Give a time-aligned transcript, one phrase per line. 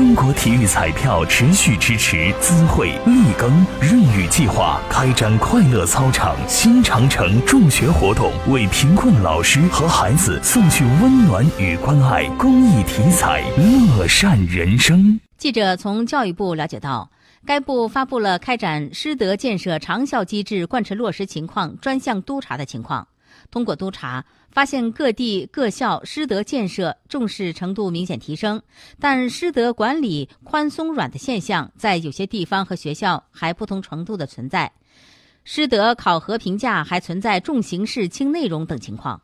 [0.00, 12.26] 中国体育彩票持续支持资惠立耕润雨计划，开展快乐操场新长城助学活动，为贫困老师和孩子送去温暖与关爱。
[12.38, 15.20] 公益体彩，乐善人生。
[15.36, 17.10] 记者从教育部了解到，
[17.44, 23.06] 该部发布了开展师德建设长效机制贯彻落实情况专项督查的情况。
[23.50, 28.62] 通过督查，发现各地各校师德建设重视程度明显提升，
[28.98, 34.72] 但师德管理宽松软的现象在有些地方和学校还不同程度的存在，
[35.44, 39.20] 师德考核评价还存在重形式轻内容等情况。